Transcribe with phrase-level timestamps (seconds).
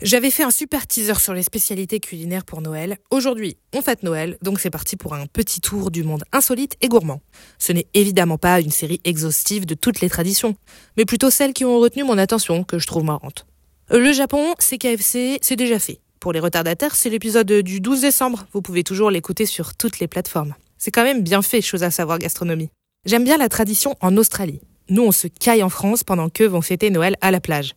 [0.00, 2.98] J'avais fait un super teaser sur les spécialités culinaires pour Noël.
[3.10, 6.86] Aujourd'hui, on fête Noël, donc c'est parti pour un petit tour du monde insolite et
[6.86, 7.20] gourmand.
[7.58, 10.54] Ce n'est évidemment pas une série exhaustive de toutes les traditions,
[10.96, 13.44] mais plutôt celles qui ont retenu mon attention, que je trouve marrantes.
[13.90, 15.98] Le Japon, c'est KFC, c'est déjà fait.
[16.20, 18.46] Pour les retardataires, c'est l'épisode du 12 décembre.
[18.52, 20.54] Vous pouvez toujours l'écouter sur toutes les plateformes.
[20.78, 22.70] C'est quand même bien fait, chose à savoir gastronomie.
[23.04, 24.60] J'aime bien la tradition en Australie.
[24.90, 27.74] Nous, on se caille en France pendant qu'eux vont fêter Noël à la plage.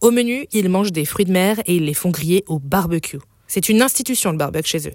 [0.00, 3.18] Au menu, ils mangent des fruits de mer et ils les font griller au barbecue.
[3.48, 4.94] C'est une institution le barbecue chez eux.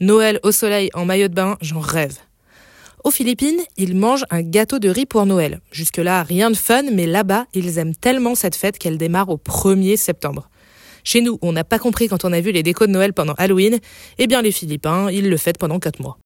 [0.00, 2.18] Noël au soleil en maillot de bain, j'en rêve.
[3.02, 5.60] Aux Philippines, ils mangent un gâteau de riz pour Noël.
[5.72, 9.96] Jusque-là, rien de fun, mais là-bas, ils aiment tellement cette fête qu'elle démarre au 1er
[9.96, 10.48] septembre.
[11.02, 13.34] Chez nous, on n'a pas compris quand on a vu les décos de Noël pendant
[13.34, 13.78] Halloween.
[14.18, 16.18] Eh bien, les Philippins, ils le fêtent pendant 4 mois.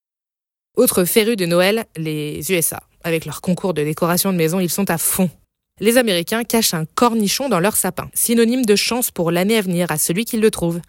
[0.77, 2.83] Autre féru de Noël, les USA.
[3.05, 5.31] Avec leur concours de décoration de maison, ils sont à fond.
[5.79, 9.91] Les Américains cachent un cornichon dans leur sapin, synonyme de chance pour l'année à venir
[9.91, 10.81] à celui qui le trouve.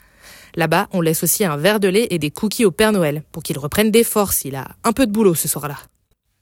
[0.55, 3.43] Là-bas, on laisse aussi un verre de lait et des cookies au Père Noël, pour
[3.43, 5.75] qu'il reprenne des forces, il a un peu de boulot ce soir-là.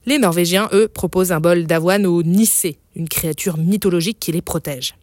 [0.06, 4.94] Les Norvégiens, eux, proposent un bol d'avoine au Nissé, une créature mythologique qui les protège.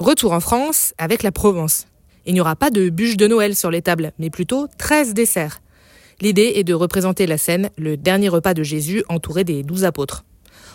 [0.00, 1.86] Retour en France avec la Provence.
[2.26, 5.60] Il n'y aura pas de bûche de Noël sur les tables, mais plutôt 13 desserts.
[6.20, 10.24] L'idée est de représenter la scène, le dernier repas de Jésus entouré des douze apôtres.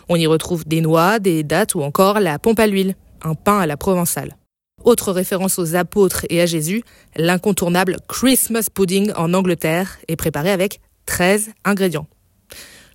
[0.10, 3.60] On y retrouve des noix, des dattes ou encore la pompe à l'huile, un pain
[3.60, 4.38] à la provençale.
[4.84, 6.84] Autre référence aux apôtres et à Jésus,
[7.16, 12.08] l'incontournable Christmas pudding en Angleterre est préparé avec 13 ingrédients.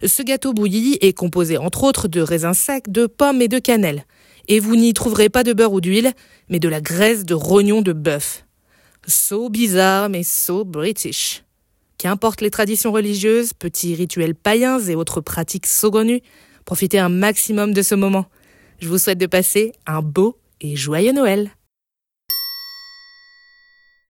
[0.05, 4.05] Ce gâteau bouilli est composé entre autres de raisins secs, de pommes et de cannelle.
[4.49, 6.13] Et vous n'y trouverez pas de beurre ou d'huile,
[6.49, 8.45] mais de la graisse de rognon de bœuf.
[9.07, 11.45] So bizarre, mais so british.
[11.99, 16.23] Qu'importe les traditions religieuses, petits rituels païens et autres pratiques saugrenues,
[16.65, 18.27] Profitez un maximum de ce moment.
[18.81, 21.51] Je vous souhaite de passer un beau et joyeux Noël.